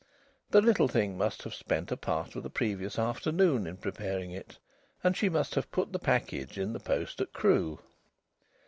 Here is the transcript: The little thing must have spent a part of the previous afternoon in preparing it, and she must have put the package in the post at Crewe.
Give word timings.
The 0.49 0.61
little 0.61 0.87
thing 0.87 1.15
must 1.15 1.43
have 1.43 1.53
spent 1.53 1.91
a 1.91 1.95
part 1.95 2.35
of 2.35 2.41
the 2.41 2.49
previous 2.49 2.97
afternoon 2.97 3.67
in 3.67 3.77
preparing 3.77 4.31
it, 4.31 4.57
and 5.03 5.15
she 5.15 5.29
must 5.29 5.53
have 5.53 5.69
put 5.69 5.93
the 5.93 5.99
package 5.99 6.57
in 6.57 6.73
the 6.73 6.79
post 6.79 7.21
at 7.21 7.33
Crewe. 7.33 7.77